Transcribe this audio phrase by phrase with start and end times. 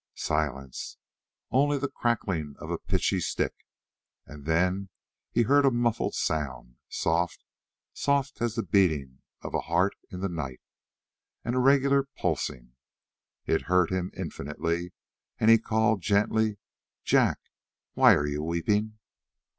[0.15, 0.97] Silence
[1.51, 3.53] only the crackling of a pitchy stick.
[4.25, 4.89] And then
[5.29, 7.43] he heard a muffled sound, soft,
[7.93, 10.59] soft as the beating of a heart in the night,
[11.45, 12.73] and regularly pulsing.
[13.45, 14.91] It hurt him infinitely,
[15.37, 16.57] and he called gently:
[17.03, 17.37] "Jack,
[17.93, 18.97] why are you weeping?"